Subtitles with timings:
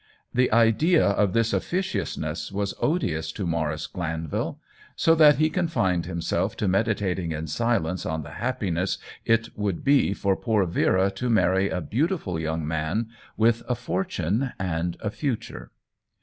[0.33, 4.59] The idea of this officiousness was odious to Maurice Glanvil;
[4.95, 10.15] so that he confined himself to meditating in silence on the happiness it would be
[10.15, 15.69] for poor Vera to marry a beautiful young man with a fortune and a future.